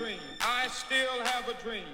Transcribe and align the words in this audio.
dream. 0.00 0.18
I 0.40 0.66
still 0.68 1.24
have 1.24 1.46
a 1.48 1.62
dream. 1.62 1.84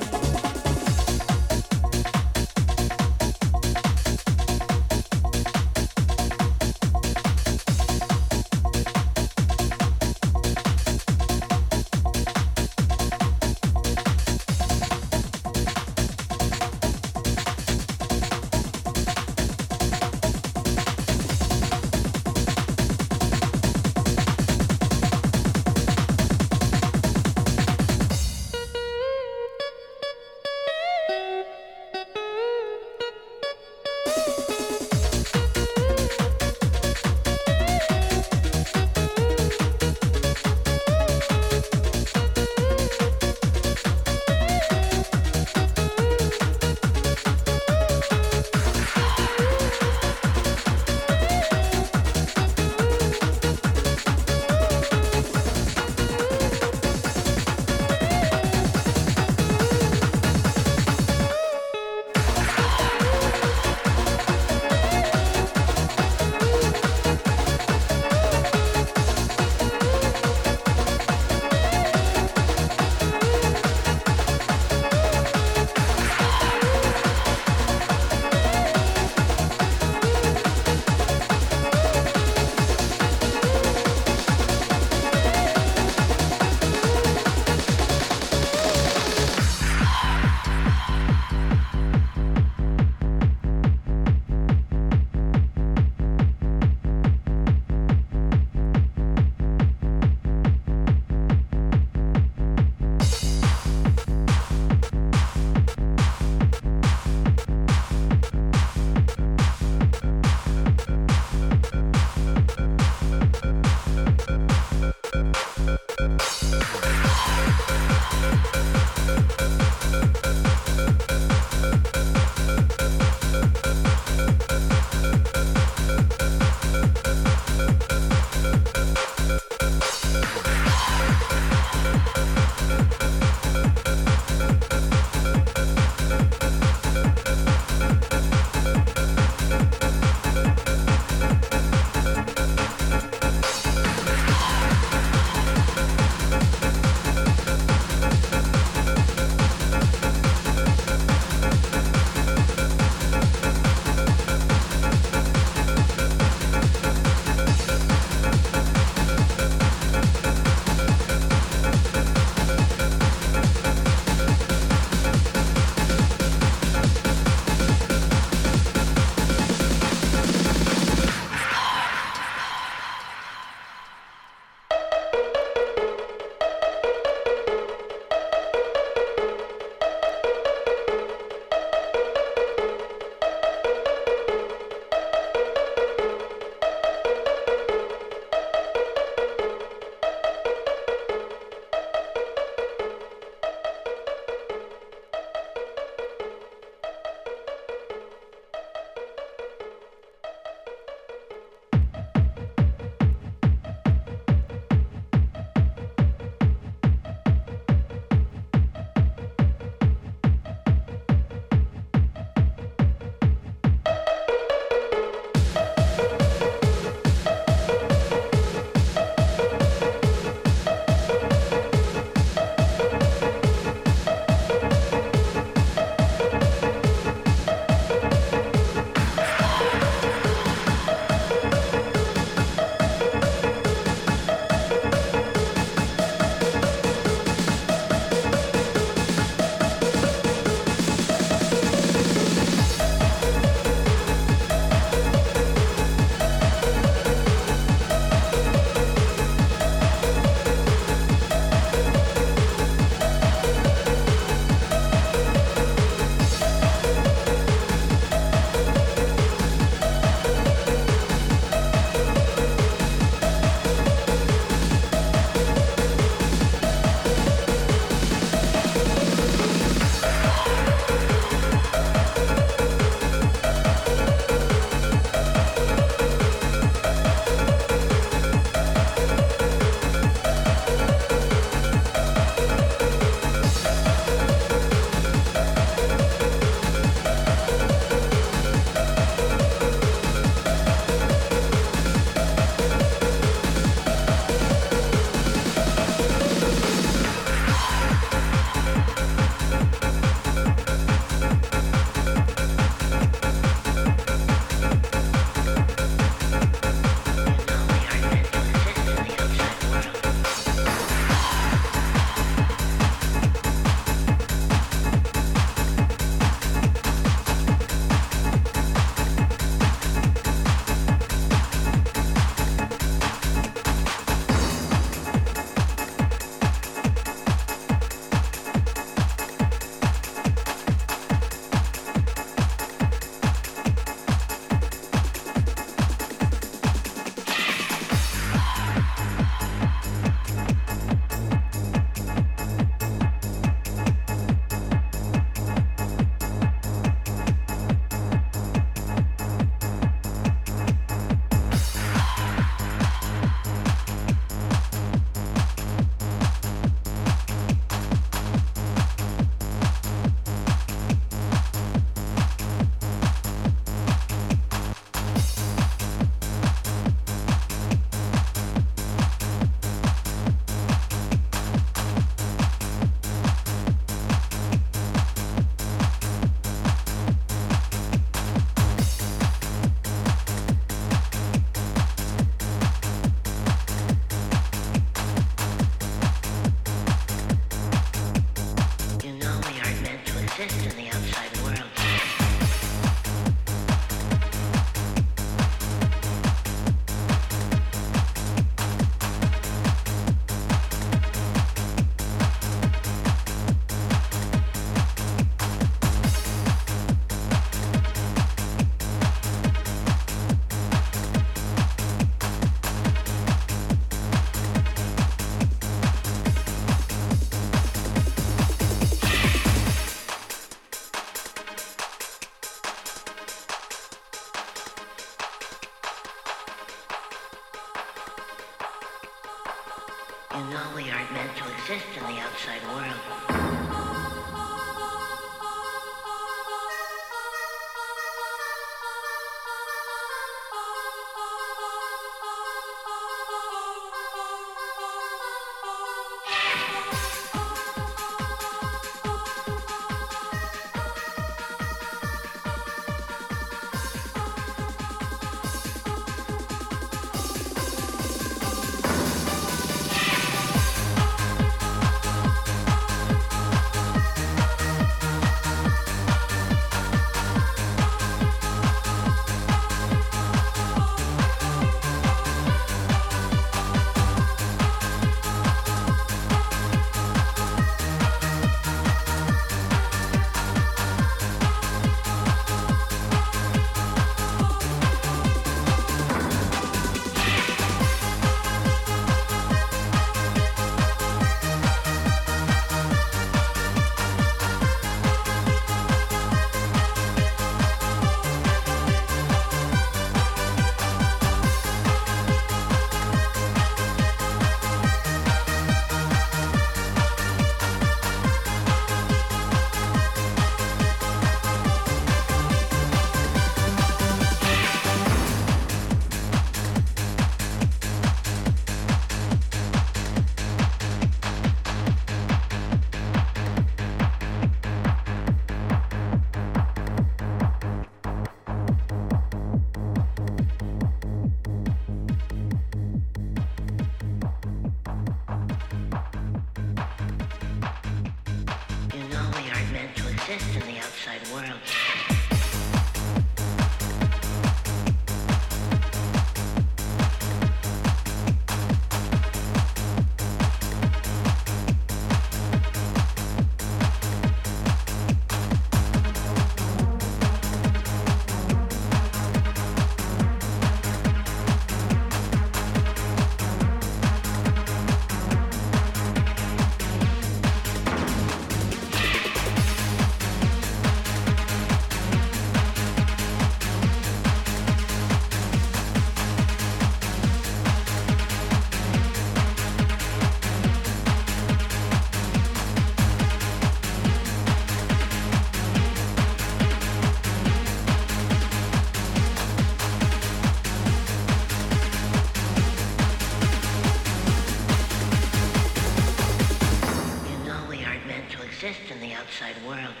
well. 599.71 600.00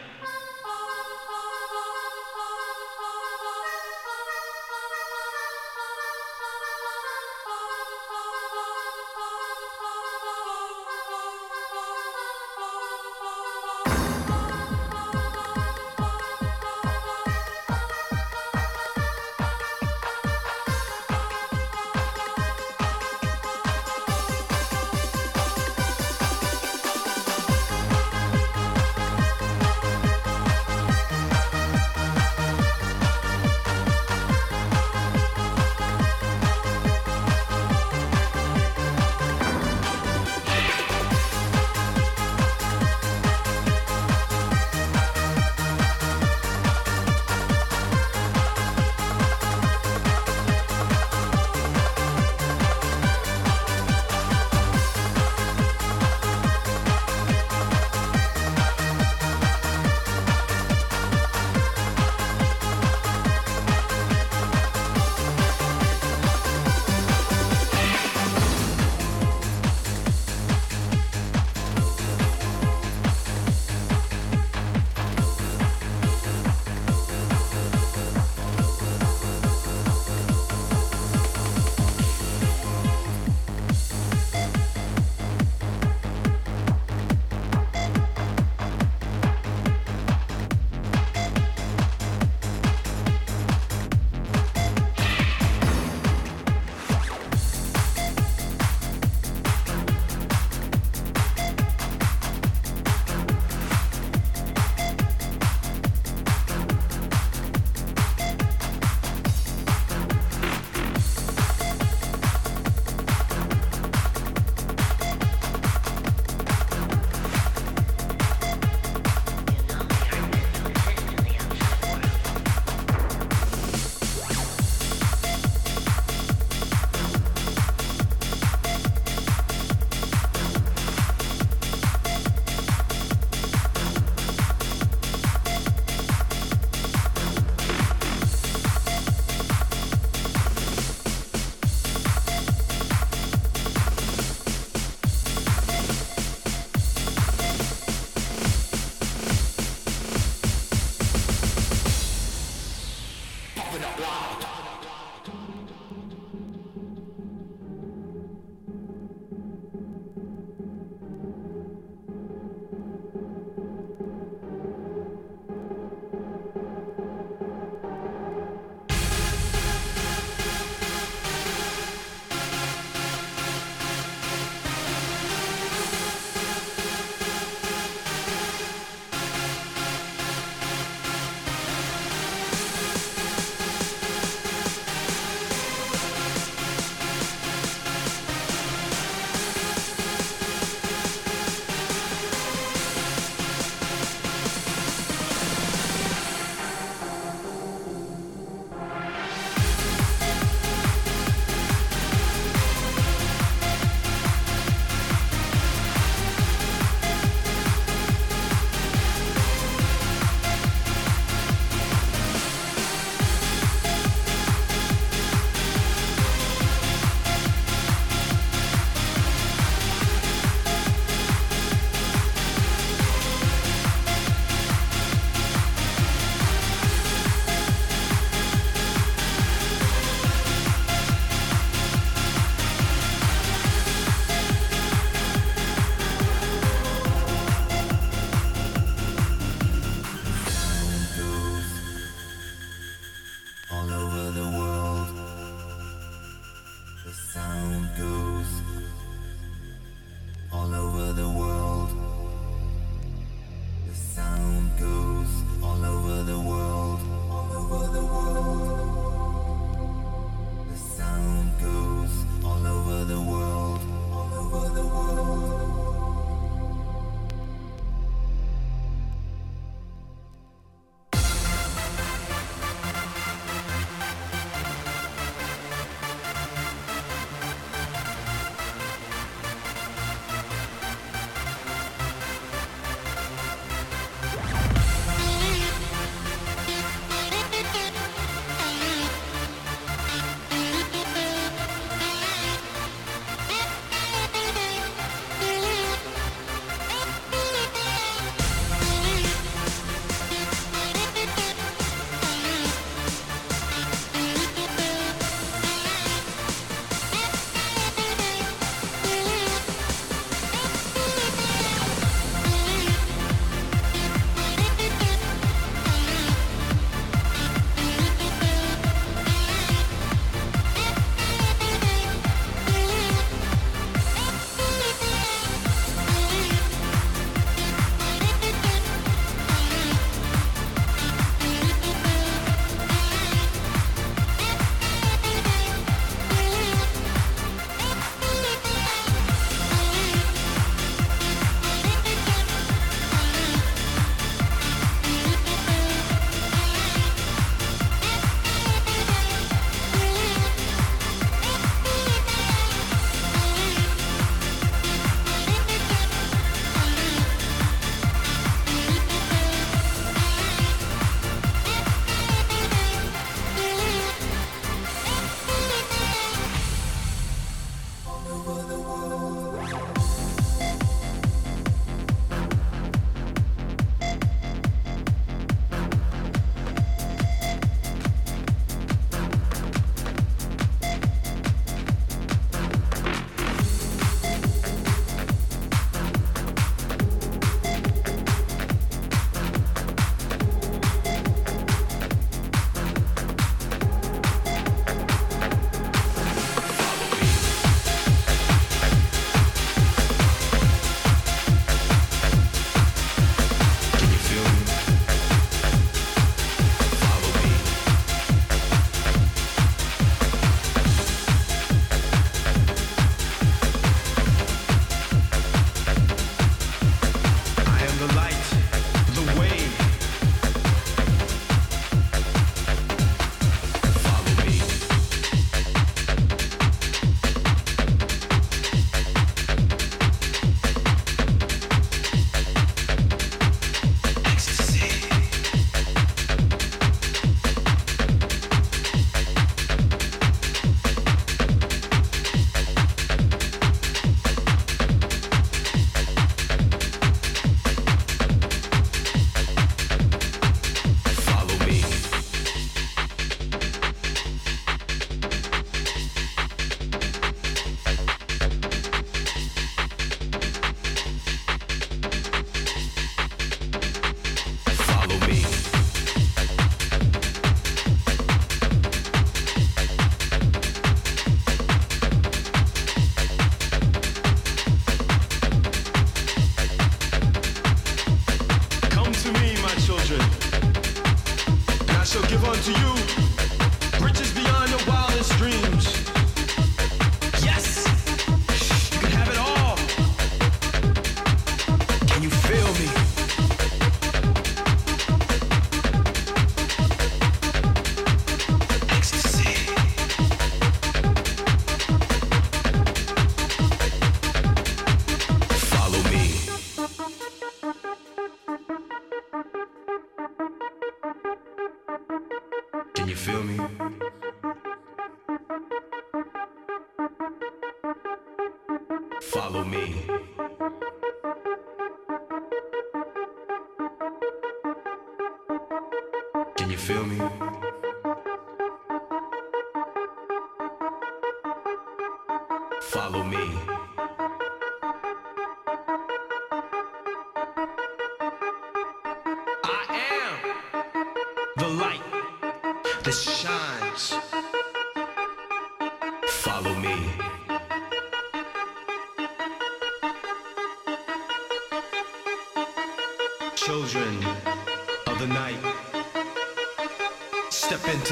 feel 526.91 527.05
me? 527.05 527.30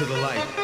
To 0.00 0.06
the 0.06 0.16
light. 0.16 0.59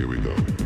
Here 0.00 0.08
we 0.08 0.16
go. 0.16 0.59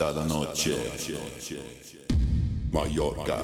hasta 0.00 0.12
la 0.12 0.24
noche. 0.26 0.76
Mallorca. 2.70 3.42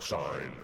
Sign. 0.00 0.56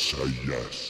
Say 0.00 0.16
yes 0.48 0.89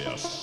Yes. 0.00 0.39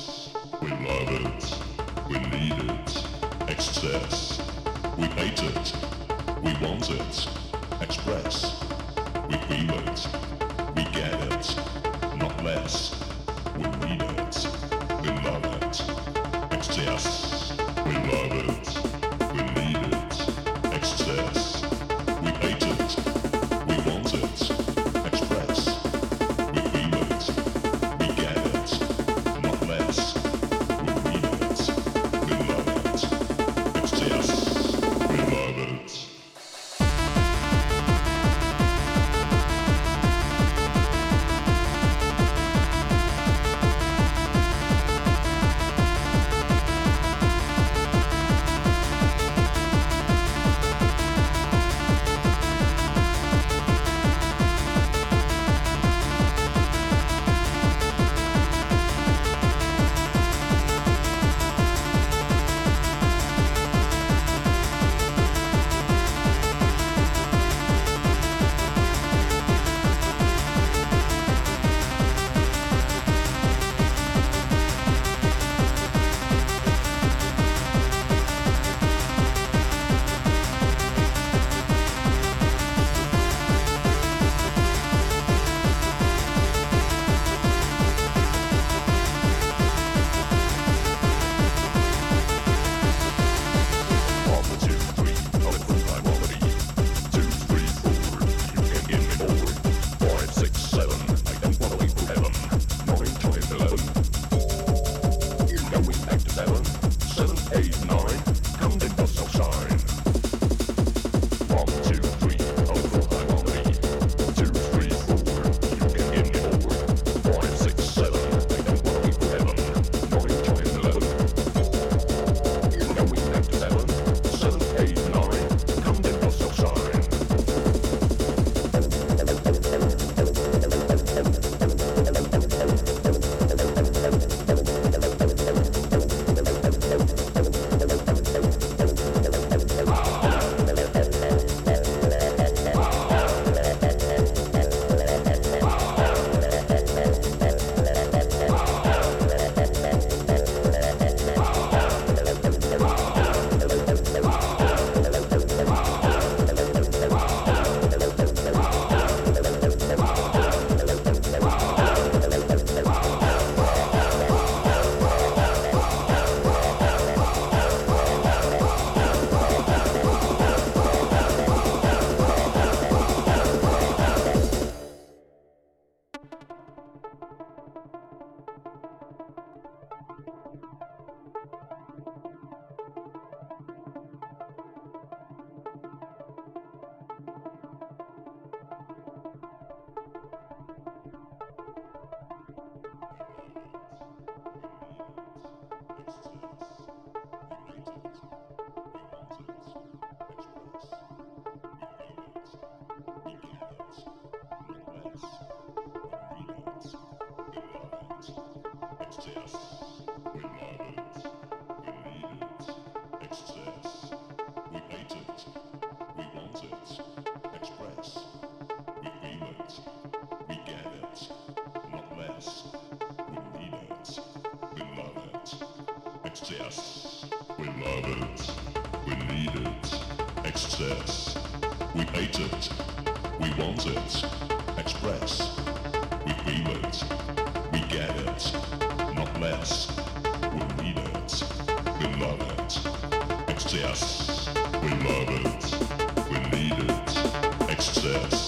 process. 248.07 248.46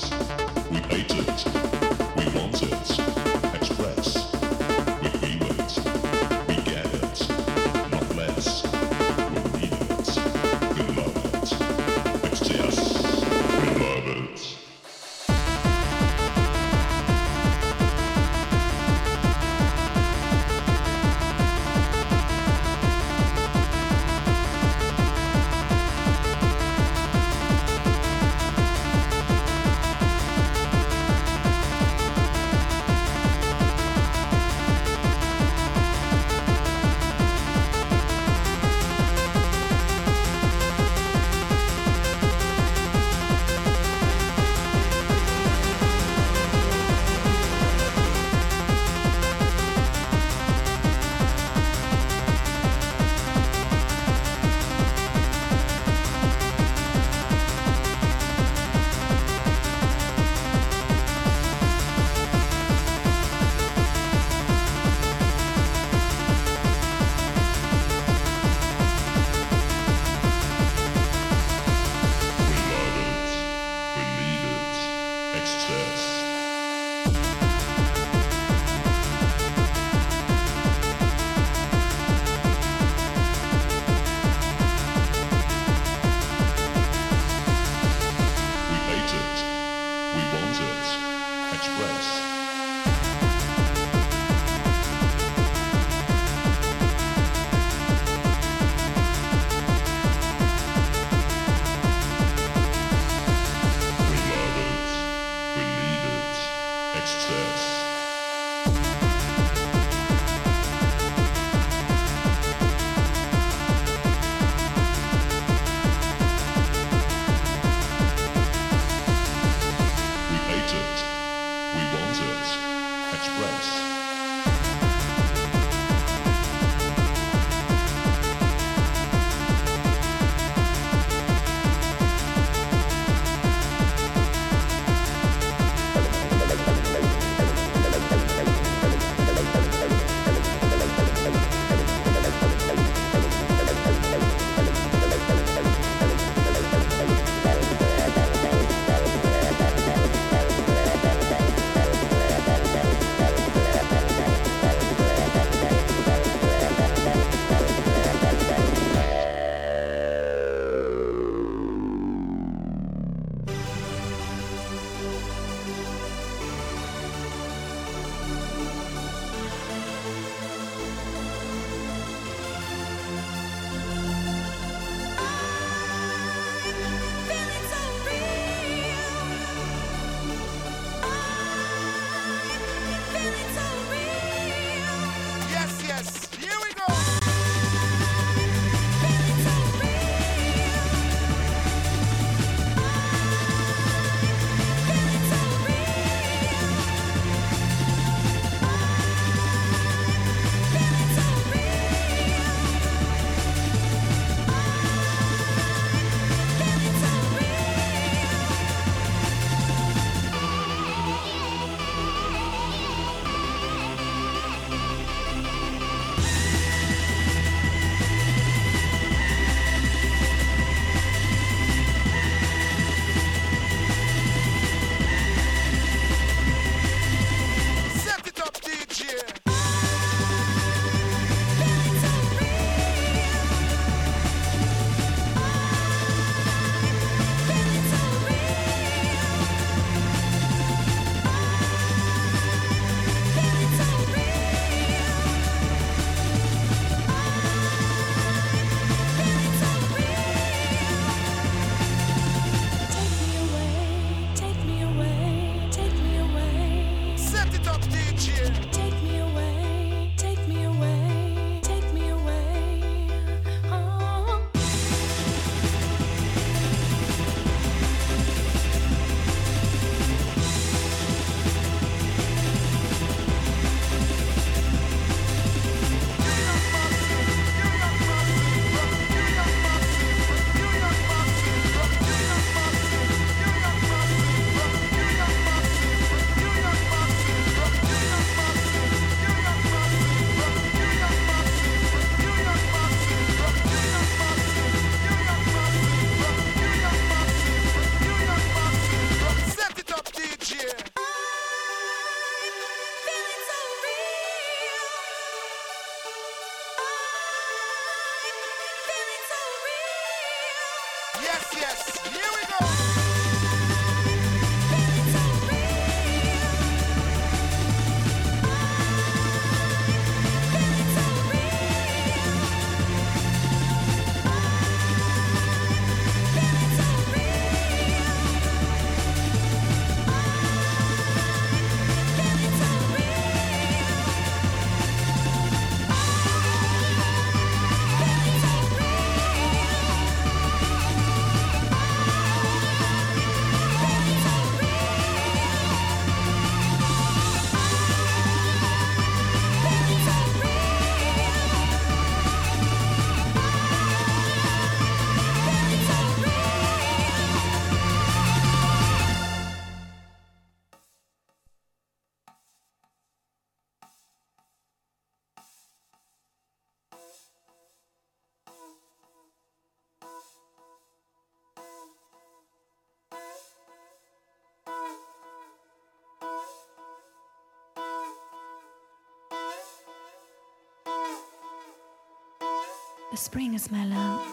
The 383.11 383.18
spring 383.18 383.56
is 383.56 383.72
my 383.72 383.86
love. 383.86 384.23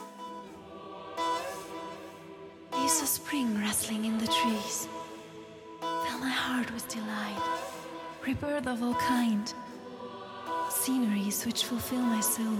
Leaves 2.74 3.00
of 3.00 3.08
spring 3.08 3.58
rustling 3.58 4.04
in 4.04 4.18
the 4.18 4.26
trees. 4.26 4.86
Fill 5.80 6.18
my 6.18 6.28
heart 6.28 6.70
with 6.74 6.86
delight. 6.86 7.42
Rebirth 8.26 8.66
of 8.66 8.82
all 8.82 8.94
kind. 8.96 9.50
Sceneries 10.68 11.46
which 11.46 11.64
fulfill 11.64 12.02
my 12.02 12.20
soul, 12.20 12.58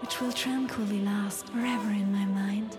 which 0.00 0.20
will 0.20 0.30
tranquilly 0.30 1.00
last 1.00 1.48
forever 1.48 1.90
in 1.90 2.12
my 2.12 2.24
mind. 2.26 2.78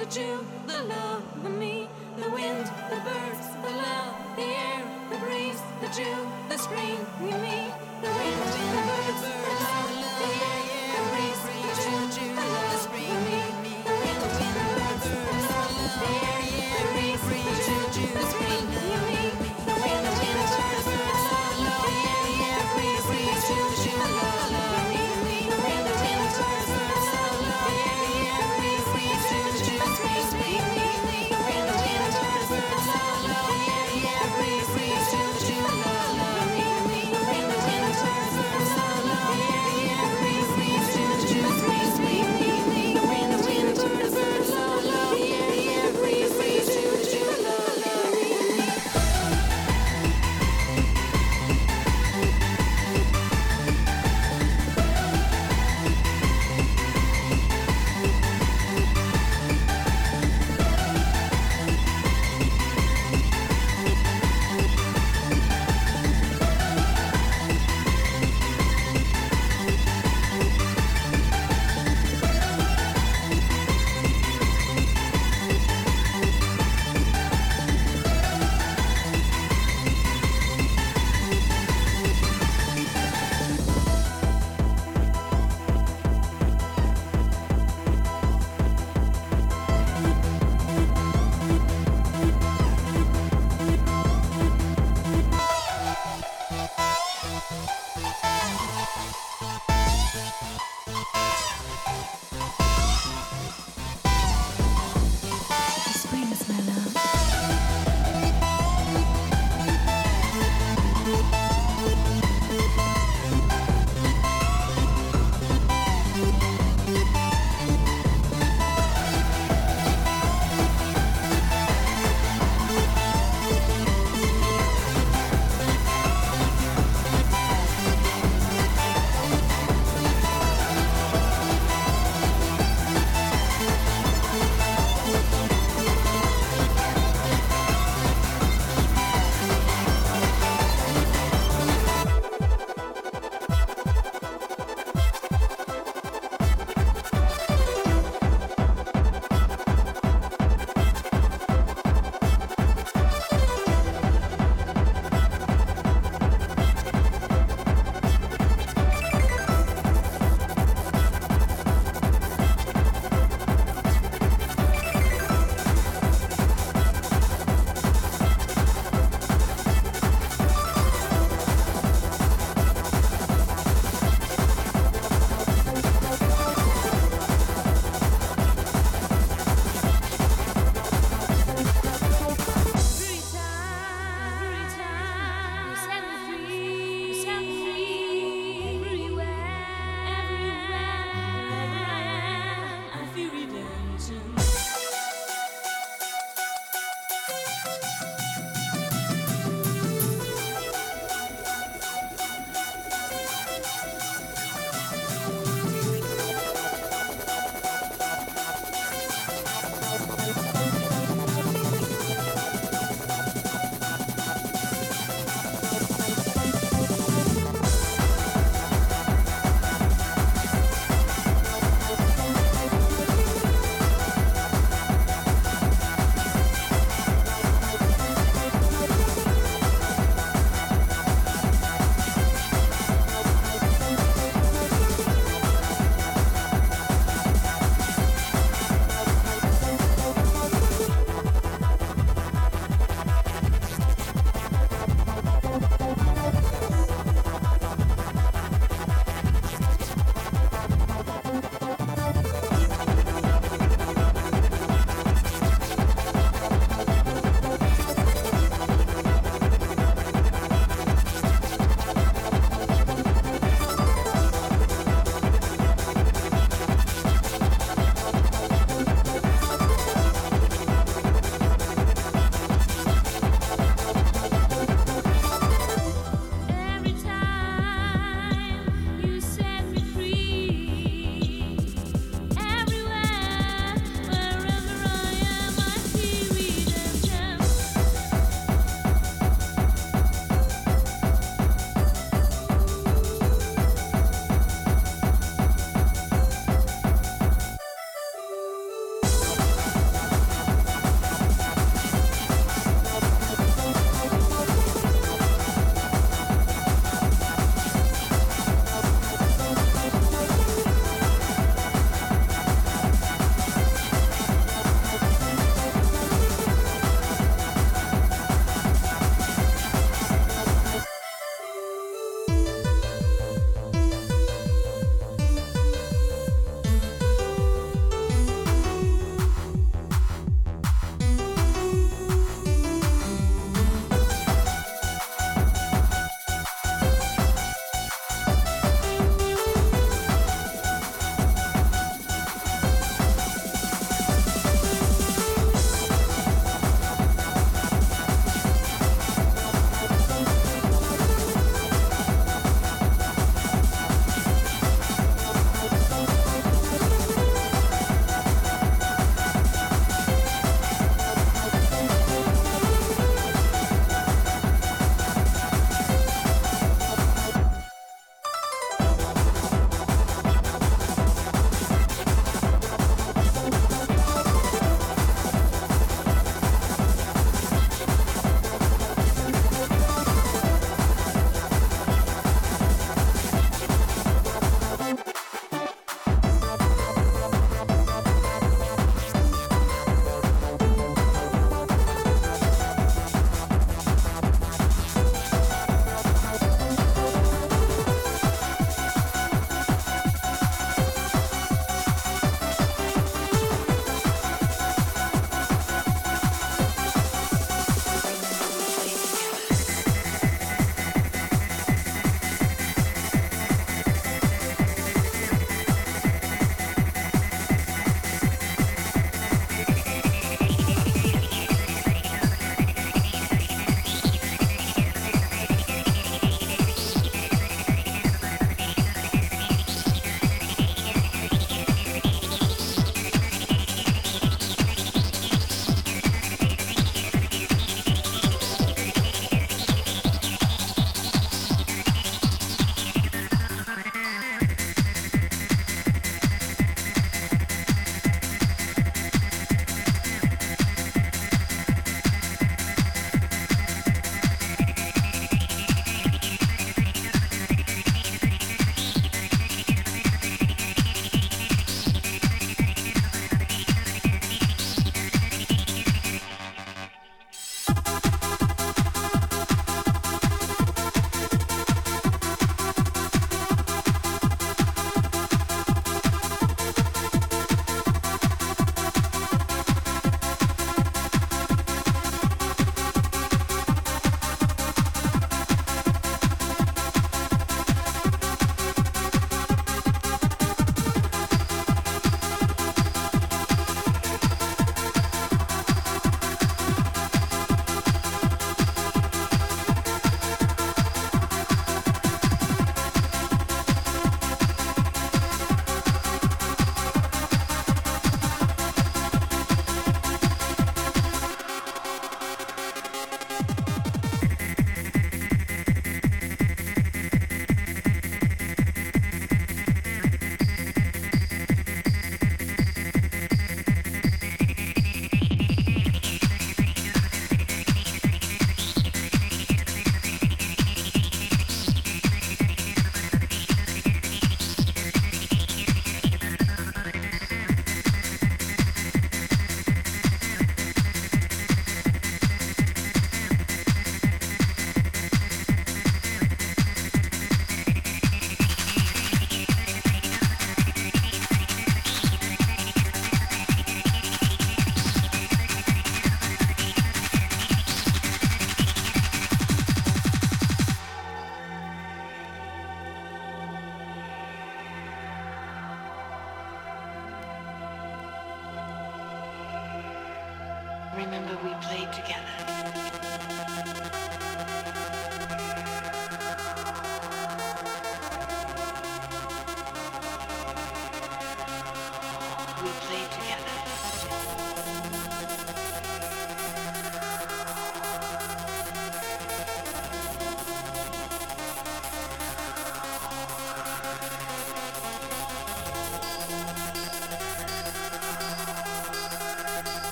The 0.00 0.06
dew, 0.06 0.46
the 0.66 0.82
love 0.84 1.22
in 1.44 1.58
me, 1.58 1.86
the 2.16 2.30
wind, 2.30 2.64
the 2.88 2.96
birds, 3.04 3.46
the 3.62 3.70
love, 3.70 4.14
the 4.34 4.42
air, 4.42 4.82
the 5.10 5.18
breeze, 5.18 5.60
the 5.82 5.88
dew, 5.88 6.16
the 6.48 6.56
spring 6.56 6.96
in 7.20 7.42
me, 7.42 7.68
the 8.00 8.08
wind, 8.08 8.40
the 8.40 8.82
birds, 8.88 9.20
the 9.20 9.54
love, 9.60 9.90
the 10.18 10.30
air, 10.46 10.59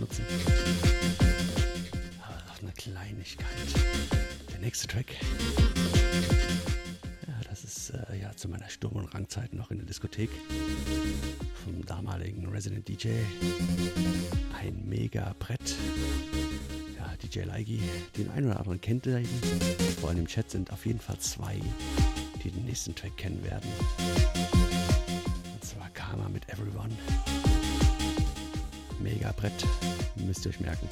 nutzen. 0.00 0.24
Aber 2.26 2.36
noch 2.46 2.62
eine 2.62 2.72
Kleinigkeit. 2.72 3.46
Der 4.50 4.58
nächste 4.60 4.88
Track. 4.88 5.14
Ja, 7.26 7.34
das 7.48 7.64
ist 7.64 7.90
äh, 7.90 8.20
ja 8.20 8.34
zu 8.34 8.48
meiner 8.48 8.68
Sturm- 8.68 8.96
und 8.96 9.14
Rangzeit 9.14 9.52
noch 9.52 9.70
in 9.70 9.78
der 9.78 9.86
Diskothek 9.86 10.30
vom 11.64 11.84
damaligen 11.86 12.48
Resident 12.48 12.88
DJ. 12.88 13.08
Ein 14.58 14.82
mega 14.88 15.34
Brett. 15.38 15.76
Ja, 16.96 17.14
DJ 17.22 17.40
Leigi, 17.40 17.80
den 18.16 18.30
einen 18.30 18.46
oder 18.48 18.58
anderen 18.58 18.80
kennt 18.80 19.06
er. 19.06 19.20
Vor 20.00 20.08
allem 20.08 20.20
im 20.20 20.26
Chat 20.26 20.50
sind 20.50 20.72
auf 20.72 20.86
jeden 20.86 21.00
Fall 21.00 21.18
zwei, 21.18 21.60
die 22.42 22.50
den 22.50 22.64
nächsten 22.64 22.94
Track 22.94 23.16
kennen 23.16 23.42
werden. 23.44 23.70
Und 25.52 25.64
zwar 25.64 25.90
Karma 25.90 26.28
mit 26.28 26.48
Everyone. 26.48 26.96
Mega 29.12 29.32
Brett, 29.32 29.52
müsst 30.24 30.46
ihr 30.46 30.50
euch 30.50 30.60
merken. 30.60 30.88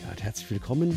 Ja, 0.00 0.22
herzlich 0.22 0.50
willkommen. 0.50 0.96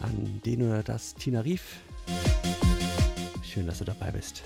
An 0.00 0.40
den 0.44 0.62
oder 0.62 0.82
das 0.82 1.14
Tina 1.14 1.40
Rief. 1.40 1.76
Schön, 3.44 3.68
dass 3.68 3.78
du 3.78 3.84
dabei 3.84 4.10
bist. 4.10 4.42